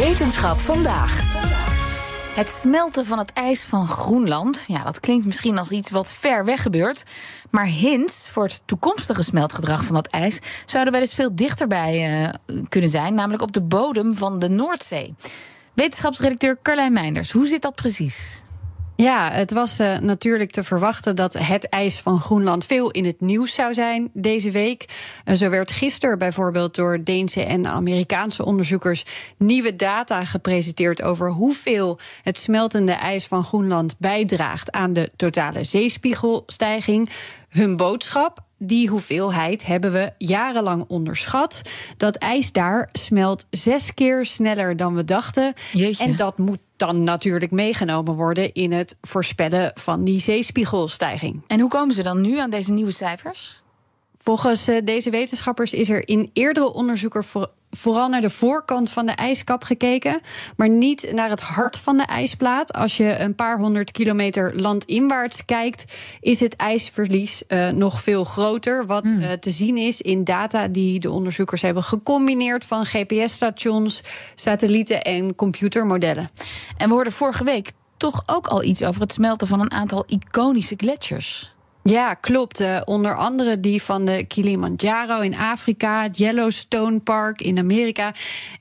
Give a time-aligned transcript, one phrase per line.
[0.00, 1.20] Wetenschap vandaag.
[2.34, 4.64] Het smelten van het ijs van Groenland.
[4.66, 7.04] Ja, dat klinkt misschien als iets wat ver weg gebeurt.
[7.50, 12.28] Maar hints voor het toekomstige smeltgedrag van dat ijs zouden wel eens veel dichterbij uh,
[12.68, 15.14] kunnen zijn, namelijk op de bodem van de Noordzee.
[15.72, 18.42] Wetenschapsredacteur Carlijn Meinders, hoe zit dat precies?
[19.00, 23.20] Ja, het was uh, natuurlijk te verwachten dat het ijs van Groenland veel in het
[23.20, 24.84] nieuws zou zijn deze week.
[25.24, 29.04] Uh, zo werd gisteren bijvoorbeeld door Deense en Amerikaanse onderzoekers
[29.36, 37.10] nieuwe data gepresenteerd over hoeveel het smeltende ijs van Groenland bijdraagt aan de totale zeespiegelstijging.
[37.48, 41.62] Hun boodschap: die hoeveelheid hebben we jarenlang onderschat.
[41.96, 45.54] Dat ijs daar smelt zes keer sneller dan we dachten.
[45.72, 46.04] Jeetje.
[46.04, 51.42] En dat moet dan natuurlijk meegenomen worden in het voorspellen van die zeespiegelstijging.
[51.46, 53.62] En hoe komen ze dan nu aan deze nieuwe cijfers?
[54.22, 59.06] Volgens uh, deze wetenschappers is er in eerdere onderzoeken voor, vooral naar de voorkant van
[59.06, 60.20] de ijskap gekeken,
[60.56, 62.72] maar niet naar het hart van de ijsplaat.
[62.72, 65.84] Als je een paar honderd kilometer landinwaarts kijkt,
[66.20, 68.86] is het ijsverlies uh, nog veel groter.
[68.86, 69.20] Wat mm.
[69.20, 74.02] uh, te zien is in data die de onderzoekers hebben gecombineerd van GPS-stations,
[74.34, 76.30] satellieten en computermodellen.
[76.76, 80.04] En we hoorden vorige week toch ook al iets over het smelten van een aantal
[80.06, 81.52] iconische gletsjers.
[81.82, 82.60] Ja, klopt.
[82.60, 88.14] Uh, onder andere die van de Kilimanjaro in Afrika, het Yellowstone Park in Amerika,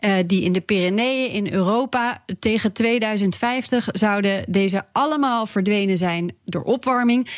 [0.00, 2.22] uh, die in de Pyreneeën in Europa.
[2.38, 7.28] Tegen 2050 zouden deze allemaal verdwenen zijn door opwarming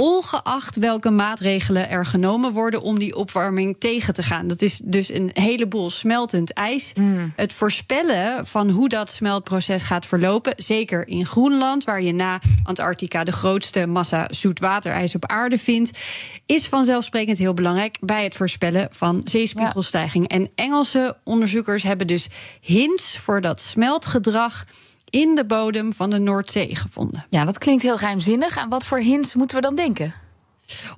[0.00, 4.46] ongeacht welke maatregelen er genomen worden om die opwarming tegen te gaan.
[4.46, 6.92] Dat is dus een heleboel smeltend ijs.
[6.94, 7.32] Mm.
[7.36, 13.24] Het voorspellen van hoe dat smeltproces gaat verlopen, zeker in Groenland, waar je na Antarctica
[13.24, 15.98] de grootste massa zoetwaterijs op aarde vindt,
[16.46, 20.24] is vanzelfsprekend heel belangrijk bij het voorspellen van zeespiegelstijging.
[20.28, 20.36] Ja.
[20.36, 22.28] En Engelse onderzoekers hebben dus
[22.60, 24.64] hints voor dat smeltgedrag
[25.10, 27.26] in de bodem van de Noordzee gevonden.
[27.30, 28.58] Ja, dat klinkt heel geheimzinnig.
[28.58, 30.14] Aan wat voor hints moeten we dan denken?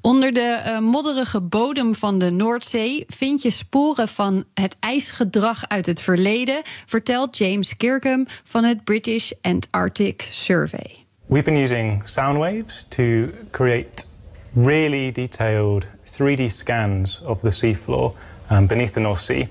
[0.00, 5.86] Onder de uh, modderige bodem van de Noordzee vind je sporen van het ijsgedrag uit
[5.86, 10.96] het verleden, vertelt James Kirkham van het British Antarctic Survey.
[11.26, 14.06] We've been using sound waves to create
[14.54, 18.12] really detailed 3D scans of the seafloor
[18.50, 19.48] um, beneath the North Sea.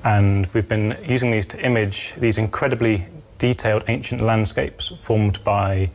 [0.00, 3.06] And we've been using these to image these incredibly
[3.36, 5.90] detailed ancient landscapes formed by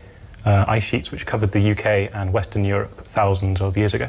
[0.45, 4.07] uh, ice sheets which covered the UK and Western Europe thousands of years ago.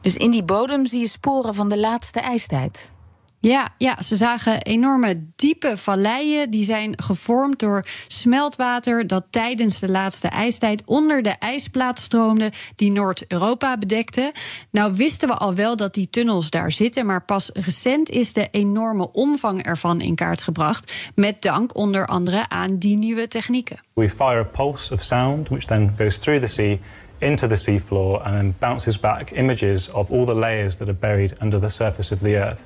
[0.00, 2.92] Dus in die bodem zie je sporen van de laatste ijstijd.
[3.42, 6.50] Ja, ja, ze zagen enorme diepe valleien.
[6.50, 12.92] Die zijn gevormd door smeltwater dat tijdens de laatste ijstijd onder de ijsplaat stroomde die
[12.92, 14.32] Noord-Europa bedekte.
[14.70, 18.48] Nou wisten we al wel dat die tunnels daar zitten, maar pas recent is de
[18.50, 21.10] enorme omvang ervan in kaart gebracht.
[21.14, 23.80] Met dank onder andere aan die nieuwe technieken.
[23.92, 26.78] We fire a pulse of sound, which then goes through the sea
[27.18, 31.32] into the seafloor and then bounces back images of all the layers that are buried
[31.40, 32.60] under the surface of the earth.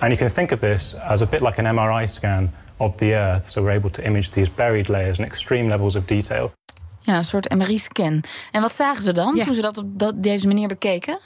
[0.00, 3.14] And you can think of this as a bit like an MRI scan of the
[3.14, 3.50] Earth.
[3.50, 6.52] So we're able to image these buried layers and extreme levels of detail.
[7.00, 8.22] Ja, een soort MRI-scan.
[8.52, 9.44] En wat zagen ze dan ja.
[9.44, 11.18] toen ze dat op dat, deze manier bekeken?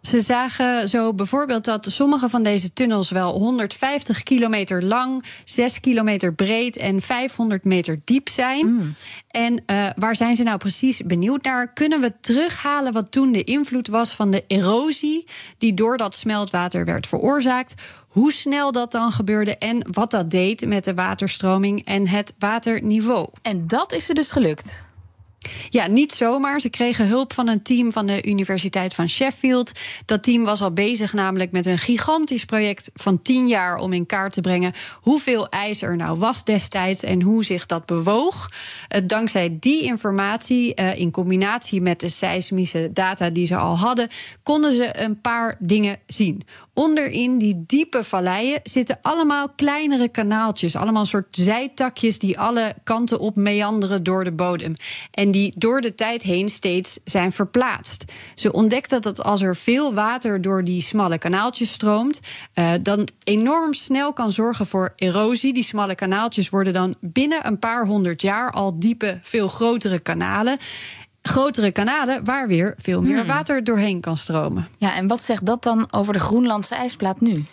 [0.00, 6.34] Ze zagen zo bijvoorbeeld dat sommige van deze tunnels wel 150 kilometer lang, 6 kilometer
[6.34, 8.66] breed en 500 meter diep zijn.
[8.66, 8.94] Mm.
[9.28, 11.72] En uh, waar zijn ze nou precies benieuwd naar?
[11.72, 15.26] Kunnen we terughalen wat toen de invloed was van de erosie
[15.58, 17.74] die door dat smeltwater werd veroorzaakt?
[18.08, 23.28] Hoe snel dat dan gebeurde en wat dat deed met de waterstroming en het waterniveau.
[23.42, 24.88] En dat is er dus gelukt.
[25.68, 26.60] Ja, niet zomaar.
[26.60, 29.72] Ze kregen hulp van een team van de Universiteit van Sheffield.
[30.04, 34.06] Dat team was al bezig namelijk met een gigantisch project van tien jaar om in
[34.06, 38.50] kaart te brengen hoeveel ijs er nou was destijds en hoe zich dat bewoog.
[39.04, 44.08] Dankzij die informatie, in combinatie met de seismische data die ze al hadden,
[44.42, 46.42] konden ze een paar dingen zien.
[46.74, 53.36] Onderin die diepe valleien zitten allemaal kleinere kanaaltjes, allemaal soort zijtakjes die alle kanten op
[53.36, 54.74] meanderen door de bodem.
[55.10, 58.04] En En die door de tijd heen steeds zijn verplaatst.
[58.34, 62.20] Ze ontdekten dat als er veel water door die smalle kanaaltjes stroomt,
[62.54, 65.52] uh, dan enorm snel kan zorgen voor erosie.
[65.52, 70.58] Die smalle kanaaltjes worden dan binnen een paar honderd jaar al diepe, veel grotere kanalen
[71.22, 73.26] grotere kanalen waar weer veel meer hmm.
[73.26, 74.68] water doorheen kan stromen.
[74.78, 77.44] Ja, en wat zegt dat dan over de Groenlandse ijsplaat nu?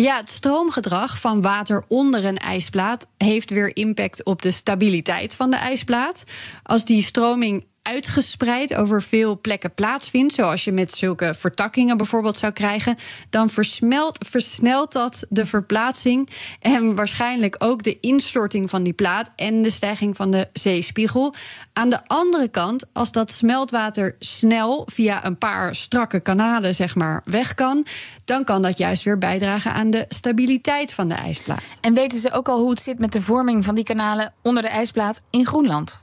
[0.00, 5.50] Ja, het stroomgedrag van water onder een ijsplaat heeft weer impact op de stabiliteit van
[5.50, 6.24] de ijsplaat.
[6.62, 12.52] Als die stroming uitgespreid over veel plekken plaatsvindt, zoals je met zulke vertakkingen bijvoorbeeld zou
[12.52, 12.96] krijgen,
[13.30, 16.28] dan versmelt, versnelt dat de verplaatsing
[16.60, 21.34] en waarschijnlijk ook de instorting van die plaat en de stijging van de zeespiegel.
[21.72, 27.22] Aan de andere kant, als dat smeltwater snel via een paar strakke kanalen zeg maar
[27.24, 27.86] weg kan,
[28.24, 31.64] dan kan dat juist weer bijdragen aan de stabiliteit van de ijsplaat.
[31.80, 34.62] En weten ze ook al hoe het zit met de vorming van die kanalen onder
[34.62, 36.02] de ijsplaat in Groenland?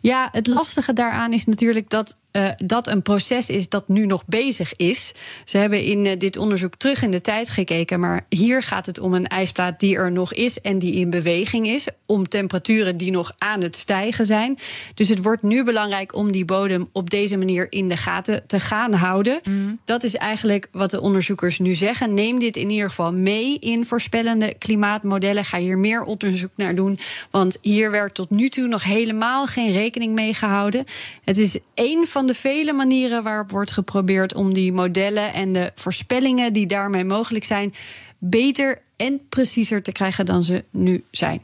[0.00, 4.24] Ja, het lastige daaraan is natuurlijk dat uh, dat een proces is dat nu nog
[4.26, 5.12] bezig is.
[5.44, 8.98] Ze hebben in uh, dit onderzoek terug in de tijd gekeken, maar hier gaat het
[8.98, 13.10] om een ijsplaat die er nog is en die in beweging is, om temperaturen die
[13.10, 14.58] nog aan het stijgen zijn.
[14.94, 18.60] Dus het wordt nu belangrijk om die bodem op deze manier in de gaten te
[18.60, 19.40] gaan houden.
[19.48, 19.78] Mm.
[19.84, 22.14] Dat is eigenlijk wat de onderzoekers nu zeggen.
[22.14, 25.44] Neem dit in ieder geval mee in voorspellende klimaatmodellen.
[25.44, 26.98] Ga hier meer onderzoek naar doen,
[27.30, 30.84] want hier werd tot nu toe nog helemaal geen rekening mee gehouden.
[31.24, 35.72] Het is één van de vele manieren waarop wordt geprobeerd om die modellen en de
[35.74, 37.74] voorspellingen die daarmee mogelijk zijn,
[38.18, 41.42] beter en preciezer te krijgen dan ze nu zijn.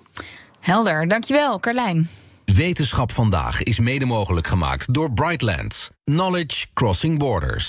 [0.60, 2.08] Helder, dankjewel, Carlijn.
[2.44, 5.90] Wetenschap vandaag is mede mogelijk gemaakt door Brightlands.
[6.04, 7.68] Knowledge Crossing Borders.